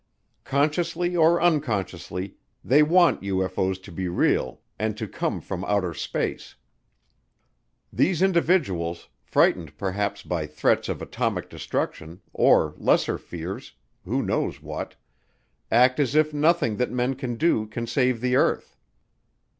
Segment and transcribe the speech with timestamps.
[0.45, 2.33] Consciously or unconsciously,
[2.65, 6.55] they want UFO's to be real and to come from outer space.
[7.93, 14.95] These individuals, frightened perhaps by threats of atomic destruction, or lesser fears who knows what
[15.71, 18.75] act as if nothing that men can do can save the earth.